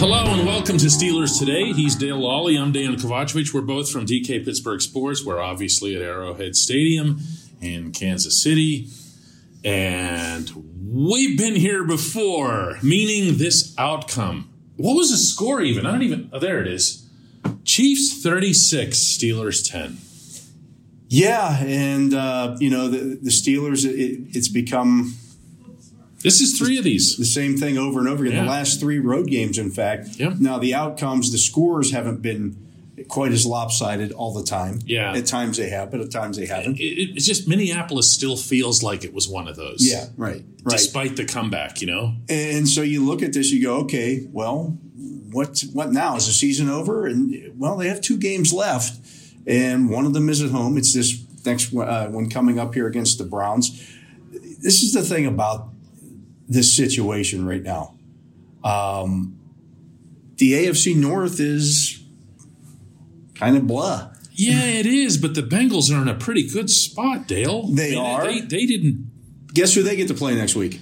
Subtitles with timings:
[0.00, 1.72] Hello and welcome to Steelers Today.
[1.72, 2.56] He's Dale Lolley.
[2.56, 3.52] I'm Dan Kovacevic.
[3.52, 5.24] We're both from DK Pittsburgh Sports.
[5.26, 7.18] We're obviously at Arrowhead Stadium
[7.60, 8.90] in Kansas City.
[9.64, 10.52] And
[10.88, 14.48] we've been here before, meaning this outcome.
[14.76, 15.84] What was the score even?
[15.84, 16.30] I don't even.
[16.32, 17.04] Oh, there it is.
[17.64, 19.98] Chiefs 36, Steelers 10.
[21.08, 23.84] Yeah, and uh, you know the, the Steelers.
[23.84, 25.16] It, it's become
[26.22, 27.16] This is three of these.
[27.16, 28.36] the same thing over and over again.
[28.38, 28.42] Yeah.
[28.44, 30.16] The last three road games, in fact.
[30.16, 30.34] Yep.
[30.40, 32.64] Now the outcomes, the scores haven't been
[33.06, 34.80] quite as lopsided all the time.
[34.84, 35.14] Yeah.
[35.14, 36.80] At times they have, but at times they haven't.
[36.80, 39.76] It, it- it's just Minneapolis still feels like it was one of those.
[39.80, 40.72] Yeah, right, right.
[40.72, 42.14] Despite the comeback, you know?
[42.28, 44.76] And so you look at this, you go, okay, well,
[45.30, 46.16] what what now?
[46.16, 47.06] Is the season over?
[47.06, 48.98] And well, they have two games left,
[49.46, 50.76] and one of them is at home.
[50.76, 53.70] It's this next one, uh, one coming up here against the Browns.
[54.32, 55.68] This is the thing about
[56.48, 57.94] this situation right now.
[58.64, 59.38] Um,
[60.36, 62.02] the AFC North is
[63.34, 64.10] kind of blah.
[64.32, 67.66] Yeah, it is, but the Bengals are in a pretty good spot, Dale.
[67.66, 68.24] They are.
[68.24, 69.10] They, they didn't.
[69.52, 70.80] Guess who they get to play next week?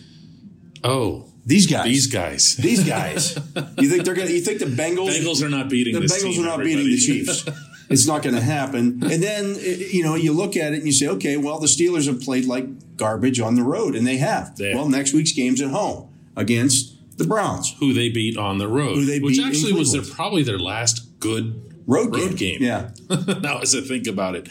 [0.85, 1.85] Oh, These guys.
[1.87, 2.57] these guys.
[2.57, 3.35] These guys.
[3.79, 4.31] you think they're gonna?
[4.31, 5.09] You think the Bengals?
[5.19, 6.85] Bengals are not beating the Bengals team, are not everybody.
[6.85, 7.45] beating the Chiefs.
[7.89, 9.03] it's not going to happen.
[9.03, 12.07] And then you know you look at it and you say, okay, well the Steelers
[12.07, 14.57] have played like garbage on the road, and they have.
[14.59, 17.75] Well, next week's game's at home against the Browns.
[17.81, 21.21] Who they beat on the road, Who they which actually was their probably their last
[21.21, 22.61] good Road, road game.
[22.61, 22.91] Yeah.
[23.41, 24.49] now, as I think about it,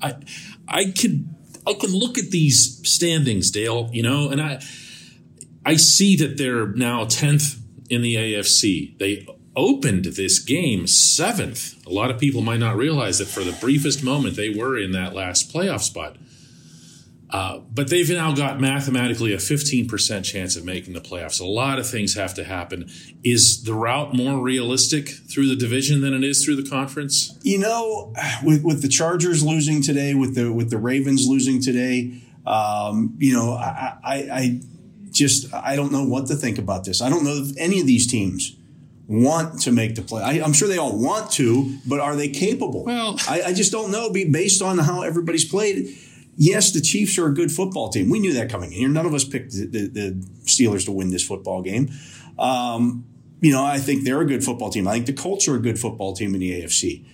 [0.00, 0.14] I
[0.66, 1.28] I could
[1.66, 3.90] I can look at these standings, Dale.
[3.92, 4.62] You know, and I
[5.66, 7.56] I see that they're now tenth
[7.90, 8.98] in the AFC.
[8.98, 9.26] They
[9.58, 11.84] opened this game seventh.
[11.84, 14.92] A lot of people might not realize that for the briefest moment they were in
[14.92, 16.16] that last playoff spot.
[17.30, 21.40] Uh, but they've now got mathematically a 15% chance of making the playoffs.
[21.40, 22.88] A lot of things have to happen.
[23.22, 27.36] Is the route more realistic through the division than it is through the conference?
[27.42, 32.22] You know, with with the Chargers losing today, with the with the Ravens losing today,
[32.46, 34.60] um, you know, I, I, I
[35.10, 37.02] just I don't know what to think about this.
[37.02, 38.57] I don't know if any of these teams
[39.08, 40.22] want to make the play.
[40.22, 42.84] I, I'm sure they all want to, but are they capable?
[42.84, 44.10] Well- I, I just don't know.
[44.10, 45.88] Be based on how everybody's played.
[46.36, 48.10] Yes, the Chiefs are a good football team.
[48.10, 48.88] We knew that coming in here.
[48.88, 50.10] None of us picked the, the, the
[50.44, 51.90] Steelers to win this football game.
[52.38, 53.04] Um,
[53.40, 54.86] you know, I think they're a good football team.
[54.86, 57.04] I think the Colts are a good football team in the AFC.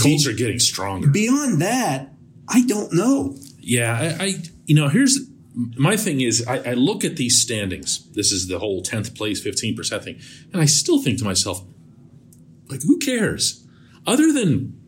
[0.00, 1.08] Colts are getting stronger.
[1.08, 2.12] Beyond that,
[2.48, 3.36] I don't know.
[3.58, 4.34] Yeah, I, I
[4.66, 5.18] you know, here's
[5.54, 8.10] my thing is I, I look at these standings.
[8.12, 10.20] This is the whole 10th place, 15% thing.
[10.52, 11.64] And I still think to myself,
[12.68, 13.66] like, who cares?
[14.06, 14.80] Other than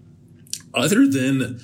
[0.74, 1.60] other than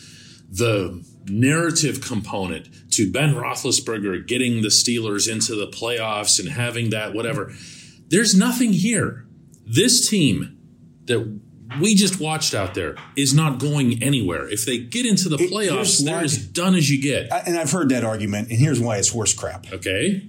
[0.49, 7.15] the narrative component to Ben Roethlisberger getting the Steelers into the playoffs and having that
[7.15, 7.53] whatever,
[8.09, 9.27] there's nothing here.
[9.67, 10.59] This team
[11.07, 11.41] that
[11.81, 14.49] we just watched out there is not going anywhere.
[14.49, 17.33] If they get into the It- playoffs, they're as done as you get.
[17.33, 19.73] I, and I've heard that argument, and here's why it's horse crap.
[19.73, 20.23] Okay.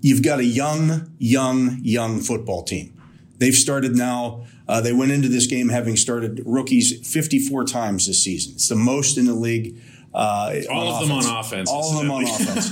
[0.00, 2.92] You've got a young, young, young football team.
[3.38, 4.46] They've started now.
[4.68, 8.54] Uh, they went into this game having started rookies 54 times this season.
[8.54, 9.80] It's the most in the league.
[10.14, 12.70] Uh, All of them on offense, All of them on offense.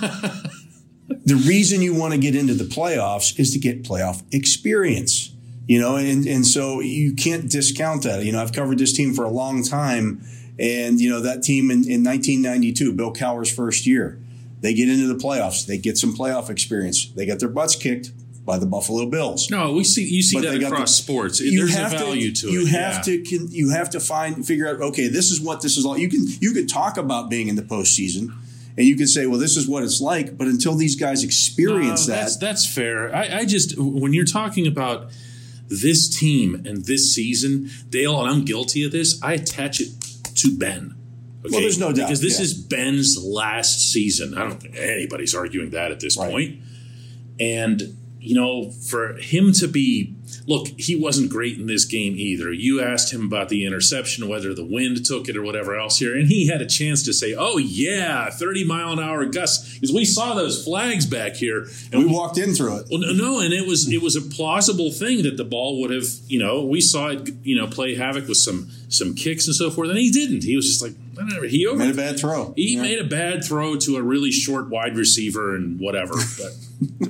[1.24, 5.30] the reason you want to get into the playoffs is to get playoff experience.
[5.66, 8.24] You know, and, and so you can't discount that.
[8.24, 10.22] You know, I've covered this team for a long time.
[10.58, 14.18] And, you know, that team in, in 1992, Bill Cowher's first year,
[14.60, 15.66] they get into the playoffs.
[15.66, 17.06] They get some playoff experience.
[17.12, 18.12] They get their butts kicked
[18.44, 19.50] by the Buffalo Bills.
[19.50, 21.40] No, we see you see But that they got across the- sports.
[21.40, 22.68] You There's a have value to, You it.
[22.68, 23.00] have yeah.
[23.16, 24.80] to can, you have to find figure out.
[24.82, 25.96] Okay, this is what this is all.
[25.96, 28.34] You can you could talk about being in the postseason,
[28.76, 30.36] and you can say, well, this is what it's like.
[30.36, 33.14] But until these guys experience No, that, That's, that's fair.
[33.16, 35.10] I, I just when you're talking about
[35.68, 39.20] this team and this season, Dale, and I'm guilty of this.
[39.22, 39.88] I attach it
[40.36, 40.94] to Ben.
[41.44, 41.52] Okay?
[41.52, 42.44] Well, there's no doubt, because this yeah.
[42.44, 44.36] is Ben's last season.
[44.36, 46.30] I don't think anybody's arguing that at this Right.
[46.30, 46.60] point.
[47.38, 50.14] And you know, for him to be
[50.46, 52.52] look, he wasn't great in this game either.
[52.52, 56.16] You asked him about the interception, whether the wind took it or whatever else here,
[56.16, 59.92] and he had a chance to say, "Oh yeah, thirty mile an hour gusts," because
[59.92, 62.86] we saw those flags back here, and we walked in through it.
[62.90, 65.90] well, no, no, and it was it was a plausible thing that the ball would
[65.90, 69.54] have, you know, we saw it, you know, play havoc with some some kicks and
[69.56, 70.44] so forth, and he didn't.
[70.44, 71.46] He was just like, whatever.
[71.46, 72.52] He over, Made a bad throw.
[72.56, 72.82] he Yeah.
[72.82, 76.14] made a bad throw to a really short wide receiver and whatever.
[76.38, 76.52] But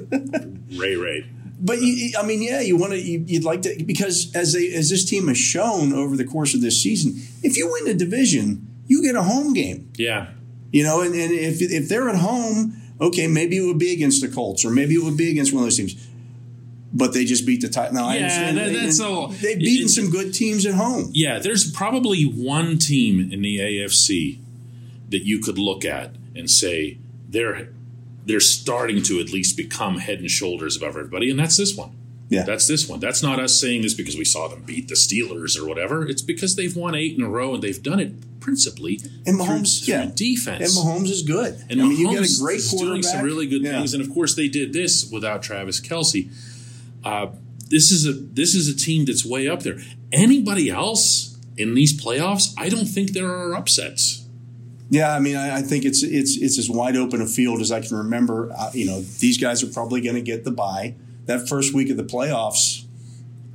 [0.76, 1.26] Ray Ray,
[1.60, 4.72] But you, I mean, yeah, you want to, you, you'd like to, because as they,
[4.72, 7.94] as this team has shown over the course of this season, if you win the
[7.94, 9.90] division, you get a home game.
[9.96, 10.28] yeah,
[10.72, 14.20] You know, and, and if if they're at home, okay, maybe it would be against
[14.20, 15.94] the Colts or maybe it would be against one of those teams.
[16.96, 17.94] but they just beat the Titans.
[17.98, 20.74] Now, I Yeah, understand that- they, that's all- They've beaten it's- some good teams at
[20.74, 21.10] home.
[21.12, 24.38] Yeah, there's probably one team in the AFC
[25.10, 26.98] that you could look at and say
[27.28, 27.70] they're
[28.26, 31.90] they're starting to at least become head and shoulders above everybody, and that's this one.
[32.30, 32.42] Yeah.
[32.44, 33.00] That's this one.
[33.00, 36.08] That's not us saying this because we saw them beat the Steelers or whatever.
[36.08, 39.84] It's because they've won eight in a row and they've done it principally And Mahomes,
[39.84, 40.10] through yeah.
[40.14, 40.76] defense.
[40.76, 41.62] And Mahomes is good.
[41.68, 42.90] And I mean, you Mahomes got a great is quarterback.
[42.92, 43.72] doing some really good Yeah.
[43.78, 46.30] things, and of course they did this without Travis Kelce.
[47.04, 47.26] Uh,
[47.68, 49.78] this is a this is a team that's way up there.
[50.10, 52.54] Anybody else in these playoffs?
[52.56, 54.23] I don't think there are upsets.
[54.94, 57.72] Yeah, I mean, I, I think it's it's it's as wide open a field as
[57.72, 58.52] I can remember.
[58.56, 60.94] Uh, you know, these guys are probably going to get the bye.
[61.24, 62.84] That first week of the playoffs,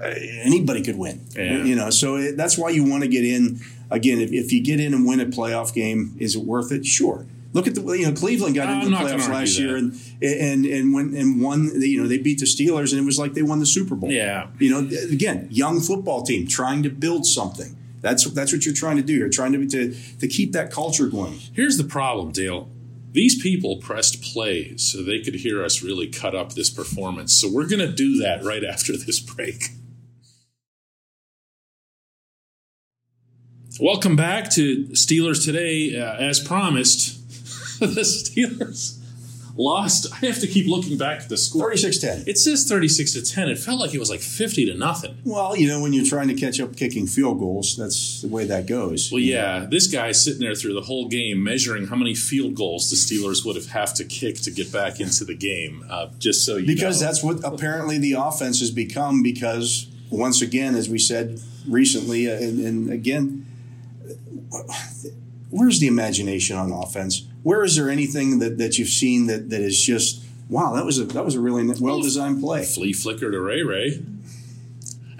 [0.01, 0.07] uh,
[0.43, 1.25] anybody could win.
[1.37, 1.63] Yeah.
[1.63, 3.61] You know, so it, that's why you want to get in.
[3.89, 6.85] Again, if, if you get in and win a playoff game, is it worth it?
[6.85, 7.25] Sure.
[7.53, 9.61] Look at the you know Cleveland got I'm into the playoffs last that.
[9.61, 11.71] year and and and when and won.
[11.81, 14.11] You know, they beat the Steelers and it was like they won the Super Bowl.
[14.11, 14.47] Yeah.
[14.59, 17.77] You know, again, young football team trying to build something.
[18.01, 19.13] That's that's what you're trying to do.
[19.13, 21.39] You're trying to to, to keep that culture going.
[21.53, 22.69] Here's the problem, Dale.
[23.11, 27.33] These people pressed play so they could hear us really cut up this performance.
[27.33, 29.69] So we're going to do that right after this break.
[33.79, 35.99] Welcome back to Steelers Today.
[35.99, 37.17] Uh, as promised,
[37.79, 38.98] the Steelers
[39.55, 40.07] lost.
[40.11, 41.71] I have to keep looking back at the score.
[41.71, 42.27] 36-10.
[42.27, 43.49] It says 36 to 10.
[43.49, 45.17] It felt like it was like 50 to nothing.
[45.25, 48.45] Well, you know, when you're trying to catch up kicking field goals, that's the way
[48.45, 49.09] that goes.
[49.11, 52.89] Well, yeah, this guy's sitting there through the whole game measuring how many field goals
[52.89, 55.85] the Steelers would have have to kick to get back into the game.
[55.89, 57.07] Uh, just so you Because know.
[57.07, 59.21] that's what apparently the offense has become.
[59.23, 63.45] Because once again, as we said recently, uh, and, and again,
[65.49, 67.25] where's the imagination on offense?
[67.43, 70.73] Where is there anything that, that you've seen that, that is just wow?
[70.73, 72.63] That was a that was a really well designed play.
[72.65, 74.03] flea flicker to Ray Ray.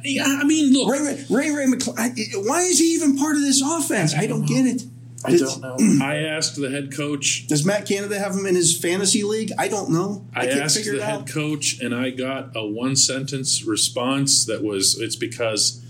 [0.03, 3.41] Yeah, I mean, look, Ray Ray, Ray, Ray McCl- why is he even part of
[3.41, 4.13] this offense?
[4.15, 4.83] I don't get it.
[5.25, 6.05] I Does- don't know.
[6.05, 7.45] I asked the head coach.
[7.47, 9.51] Does Matt Canada have him in his fantasy league?
[9.57, 10.25] I don't know.
[10.33, 11.27] I, I can't asked figure the it head out.
[11.27, 15.83] coach, and I got a one sentence response that was, "It's because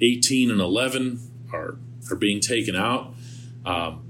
[0.00, 1.20] 18 and 11
[1.52, 1.76] are
[2.10, 3.11] are being taken out."
[3.64, 4.04] Um,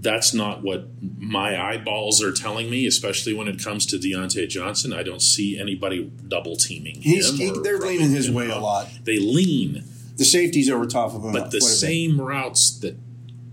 [0.00, 4.92] that's not what my eyeballs are telling me, especially when it comes to Diontae Johnson.
[4.92, 7.36] I don't see anybody double teaming He's, him.
[7.36, 8.88] he, they're leaning his way a lot.
[9.04, 9.82] They lean,
[10.16, 11.32] The safety's over top of him.
[11.32, 11.86] but the What is it?
[11.86, 12.98] same routes that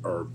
[0.03, 0.27] are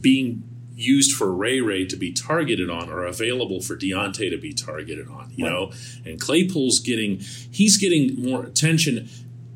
[0.00, 0.42] being
[0.74, 5.06] used for Ray Ray to be targeted on are available for Deontay to be targeted
[5.06, 5.32] on.
[5.36, 5.72] You know,
[6.04, 9.08] and Claypool's getting he's getting more attention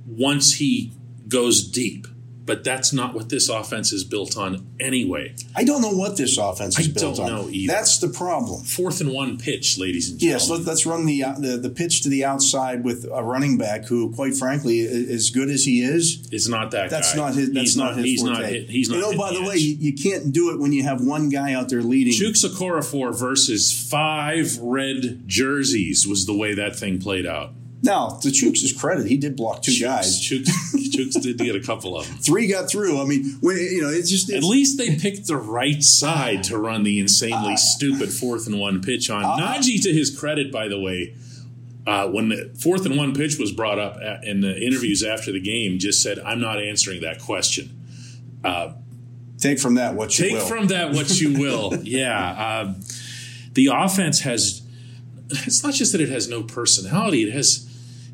[0.06, 0.92] once he
[1.26, 2.06] goes deep.
[2.46, 5.34] But that's not what this offense is built on anyway.
[5.56, 7.52] I don't know what this offense is I built on.
[7.66, 8.62] That's the problem.
[8.64, 10.56] Fourth and one pitch, ladies and gentlemen.
[10.56, 13.86] Yes, let's run the, uh, the the pitch to the outside with a running back
[13.86, 17.18] who, quite frankly, as good as he is, is not that that's guy.
[17.18, 17.52] not his.
[17.52, 18.32] That's he's not, his He's forte.
[18.34, 18.44] not.
[18.44, 18.96] Hit, he's not.
[18.96, 21.28] You know, by the the way, you, you can't do it when you have one
[21.28, 22.12] guy out there leading.
[22.12, 22.44] Chooks
[23.18, 27.52] versus five red jerseys was the way that thing played out.
[27.82, 30.20] Now, to Chooks' credit, he did block two Chooks, guys.
[30.20, 30.48] Chooks,
[30.94, 32.16] Chooks did get a couple of them.
[32.18, 33.00] Three got through.
[33.00, 36.58] I mean, when you know, it's just At least they picked the right side to
[36.58, 39.24] run the insanely Uh, stupid fourth and one pitch on.
[39.40, 41.14] Najee, to his credit, by the way,
[41.86, 45.32] uh, when the fourth and one pitch was brought up at, in the interviews after
[45.32, 47.72] the game, just said, "I'm not answering that question."
[49.38, 50.46] take from that what you Take will.
[50.46, 51.74] from that what you will.
[51.82, 52.80] yeah, um,
[53.52, 54.62] the offense has.
[55.28, 57.62] It's not just that it has no personality; it has.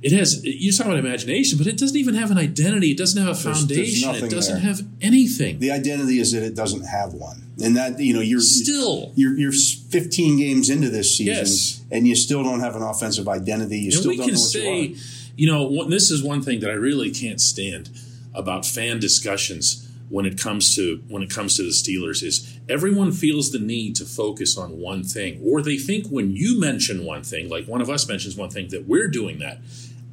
[0.03, 0.41] It has.
[0.45, 2.91] You're talking about imagination, but it doesn't even have an identity.
[2.91, 4.27] It doesn't have a There's- there's foundation.
[4.27, 4.63] it doesn't there.
[4.63, 5.59] have anything.
[5.61, 9.39] the identity is that it doesn't have one, and that you know you're Still, you're,
[9.39, 11.83] you're 15 games into this season, Yes.
[11.93, 13.79] and you still don't have an offensive identity.
[13.79, 14.99] You and still don't know what say, you are.
[15.37, 17.91] you know, this is one thing that I really can't stand
[18.35, 23.13] about fan discussions when it comes to when it comes to the Steelers is everyone
[23.13, 27.23] feels the need to focus on one thing, or they think when you mention one
[27.23, 29.61] thing, like one of us mentions one thing, that we're doing that.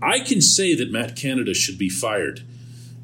[0.01, 2.44] I can say that Matt Canada should be fired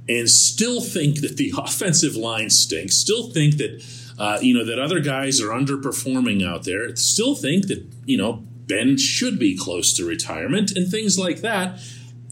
[0.08, 3.84] and still think that the offensive line stinks, still think that
[4.18, 8.44] uh, you know that other guys are underperforming out there, still think that you know
[8.68, 11.80] Ben should be close to retirement and things like that.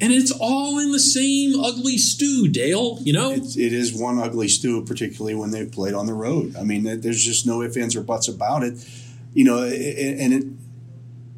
[0.01, 2.97] And it's all in the same ugly stew, Dale.
[3.01, 6.55] You know, It's, it is one ugly stew, particularly when they've played on the road.
[6.57, 8.85] I mean, there's just no ifs, ands, or buts about it.
[9.33, 10.45] You know, and it,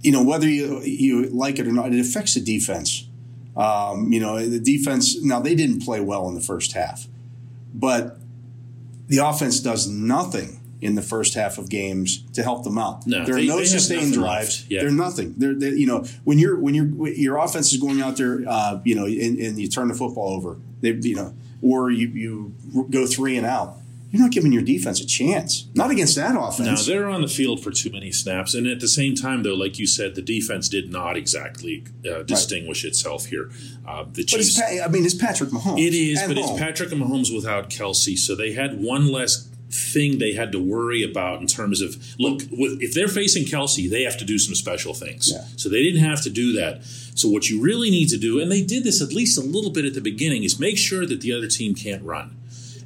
[0.01, 3.07] you know, whether you you like it or not, it affects the defense.
[3.55, 5.21] Um, you know, the defense.
[5.23, 7.07] Now they didn't play well in the first half,
[7.73, 8.17] but
[9.07, 13.07] the offense does nothing in the first half of games to help them out.
[13.07, 14.65] No, there are they- no they sustained drives.
[14.69, 14.81] Yeah.
[14.81, 15.33] They're nothing.
[15.37, 18.81] They're, they you know when you're when you're your offense is going out there, uh,
[18.83, 22.85] you know, and, and you turn the football over, they you know, or you you
[22.89, 23.77] go three and out.
[24.15, 25.67] You're not giving your defense a chance.
[25.75, 26.85] Not against that No, offense.
[26.85, 29.77] they're on the field for too many snaps, and at the same time, though, like
[29.77, 33.51] you said, the defense did not exactly uh, distinguish itself here.
[33.85, 35.79] Uh, the but it's Chiefs, I mean, it's Patrick Mahomes.
[35.85, 36.51] it is, but home.
[36.51, 40.59] it's Patrick and Mahomes without Kelce, so they had one less thing they had to
[40.59, 42.41] worry about in terms of look.
[42.51, 45.29] With, if they're facing Kelce, they have to do some special things.
[45.33, 45.43] Yeah.
[45.57, 46.83] So they didn't have to do that.
[47.15, 49.71] So what you really need to do, and they did this at least a little
[49.71, 52.37] bit at the beginning, is make sure that the other team can't run.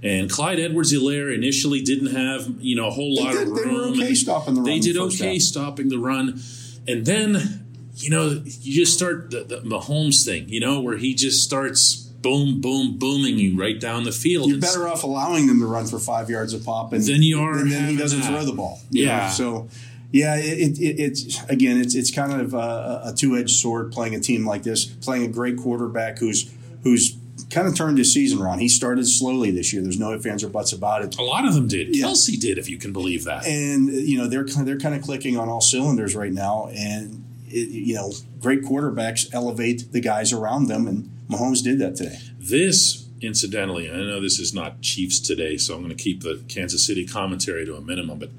[0.01, 3.61] And Clyde Edwards-Helaire initially didn't have you know a whole They lot did- of they
[3.63, 3.97] room.
[3.97, 5.41] were okay stopping the run They did the okay half.
[5.41, 6.39] stopping the run,
[6.87, 7.65] and then
[7.97, 11.95] you know you just start the, the Mahomes thing, you know, where he just starts
[12.21, 14.49] boom, boom, booming you right down the field.
[14.49, 17.39] You're better off allowing them to run for five yards a pop, and Than you
[17.41, 18.27] are and then he doesn't that.
[18.27, 18.79] throw the ball.
[18.91, 19.25] Yeah.
[19.27, 19.31] know?
[19.31, 19.69] So,
[20.11, 24.15] yeah, it, it, it's again, it's it's kind of a, a two edged sword playing
[24.15, 26.49] a team like this, playing a great quarterback who's
[26.83, 27.15] who's
[27.49, 28.59] kind of turned his season around.
[28.59, 29.81] He started slowly this year.
[29.81, 31.17] There's no ifs ands or buts about it.
[31.17, 31.95] A lot of them did.
[31.95, 32.05] Yeah.
[32.05, 33.45] Kelce did, if you can believe that.
[33.45, 37.23] And you know they're kind- they're kind of clicking on all cylinders right now, and
[37.47, 42.17] it, you know great quarterbacks elevate the guys around them, and Mahomes did that today.
[42.39, 46.43] This, incidentally, I know this is not Chiefs today, so I'm going to keep the
[46.47, 48.29] Kansas City commentary to a minimum, but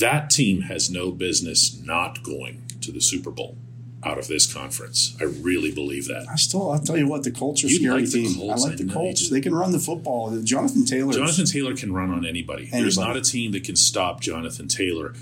[0.00, 3.56] that team has no business not going to the Super Bowl
[4.04, 5.16] out of this conference.
[5.20, 6.26] I really believe that.
[6.30, 8.34] I still, I'll tell you what, the Colts are You scary like team.
[8.36, 9.28] Colts, I like I the Colts.
[9.28, 10.36] They can run the football.
[10.42, 11.12] Jonathan Taylor.
[11.12, 12.68] Jonathan Taylor can run on anybody.
[12.70, 15.14] There's not a team that can stop Jonathan Taylor.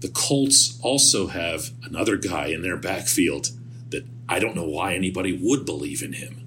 [0.00, 3.50] The Colts also have another guy in their backfield
[3.90, 6.39] that I don't know why anybody would believe in him.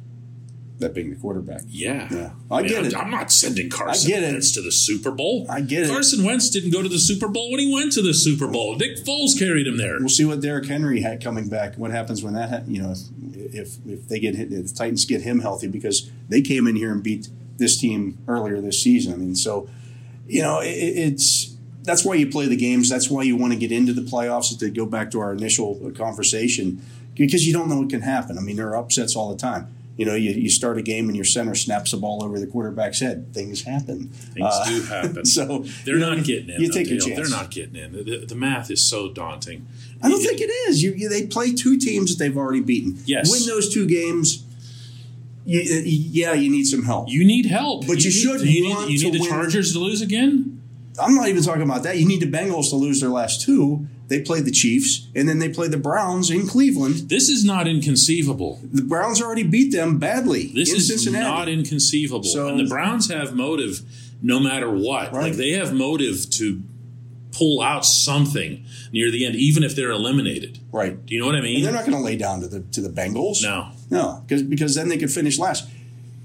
[0.79, 1.61] That being the quarterback.
[1.67, 2.07] Yeah.
[2.11, 2.31] Yeah.
[2.51, 2.97] I mean, get I'm, it.
[2.97, 4.41] I'm not sending Carson I get it.
[4.41, 5.45] To the Super Bowl.
[5.49, 5.89] I get it.
[5.89, 8.75] Carson Wentz didn't go to the Super Bowl when he went to the Super Bowl.
[8.75, 9.97] Nick Foles carried him there.
[9.99, 11.75] We'll see what Derrick Henry had coming back.
[11.77, 12.93] What happens when that, ha- you know,
[13.33, 16.75] if if they get hit, if the Titans get him healthy because they came in
[16.75, 19.13] here and beat this team earlier this season.
[19.13, 19.69] I mean, so
[20.27, 22.89] you know, it, it's that's why you play the games.
[22.89, 24.57] That's why you want to get into the playoffs.
[24.57, 26.81] To go back to our initial conversation,
[27.15, 28.37] because you don't know what can happen.
[28.37, 29.67] I mean, there are upsets all the time.
[29.95, 32.47] You know, you, you start a game and your center snaps the ball over the
[32.47, 33.31] quarterback's head.
[33.33, 34.07] Things happen.
[34.07, 35.25] Things Uh, do happen.
[35.33, 36.61] So They're not getting in.
[36.61, 37.15] You though, take a chance.
[37.15, 37.91] They're not getting in.
[37.91, 39.67] The, the- math is so daunting.
[40.01, 40.81] I don't think it is.
[40.81, 42.97] You, you they play two teams that they've already beaten.
[43.05, 43.31] Yes.
[43.31, 44.43] win those two games.
[45.45, 47.09] You, yeah, you need some help.
[47.09, 47.85] You need help.
[47.85, 49.29] But you should You need, you to need the win.
[49.29, 50.61] Chargers to lose again?
[50.99, 51.97] I'm not even talking about that.
[51.97, 53.87] You need the Bengals to lose their last two.
[54.09, 57.09] They play the Chiefs, and then they play the Browns in Cleveland.
[57.09, 58.59] This is not inconceivable.
[58.63, 61.23] The Browns already beat them badly This in is Cincinnati.
[61.25, 62.23] not inconceivable.
[62.25, 63.81] So- and the Browns have motive
[64.21, 65.13] no matter what.
[65.13, 65.23] Right.
[65.29, 66.61] Like they have motive to
[67.31, 70.59] pull out something near the end, even if they're eliminated.
[70.71, 71.03] right.
[71.05, 71.55] Do you know what I mean?
[71.57, 73.41] And they're not going to lay down to the to the Bengals.
[73.41, 73.69] No.
[73.89, 75.67] no, because because then they could finish last.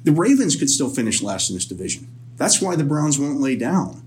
[0.04, 2.08] The Ravens could still finish last in this division.
[2.36, 4.02] That's why the Browns won't lay down.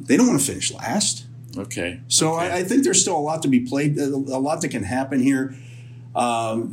[0.00, 1.24] They don't want to finish last.
[1.58, 2.00] Okay.
[2.08, 2.50] So Okay.
[2.50, 5.20] I, I think there's still a lot to be played, a, lot that can happen
[5.20, 5.54] here.
[6.14, 6.72] Um,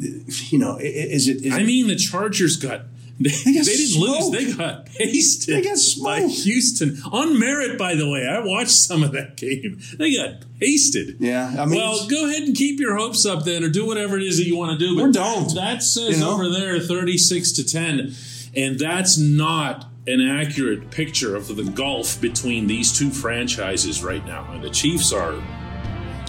[0.49, 1.45] you know, is it?
[1.45, 2.81] Is I mean, the Chargers got.
[3.17, 4.29] They, they got didn't lose.
[4.31, 6.05] They got pasted They got smoked.
[6.23, 6.27] by.
[6.27, 7.77] Houston on merit.
[7.77, 9.79] By the way, I watched some of that game.
[9.97, 11.15] They got pasted.
[11.21, 14.17] yeah, I mean, Well, go ahead and keep your hopes up then, or do whatever
[14.17, 14.99] it is that you want to do.
[14.99, 15.55] Or don't.
[15.55, 16.33] That says You know?
[16.33, 18.13] over there thirty-six to ten,
[18.53, 24.47] and that's not an accurate picture of the gulf between these two franchises right now.
[24.51, 25.41] And the Chiefs are,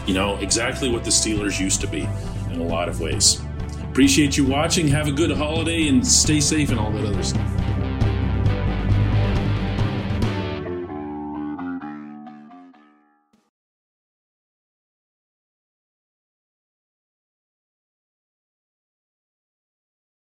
[0.07, 2.09] you know, exactly what the Steelers used to be
[2.51, 3.41] in a lot of ways.
[3.91, 4.89] Appreciate you watching.
[4.89, 7.56] Have a good holiday and stay safe and all that other stuff.